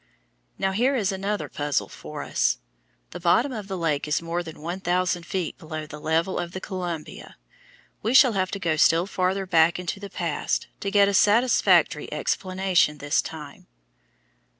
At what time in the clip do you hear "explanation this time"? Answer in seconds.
12.11-13.67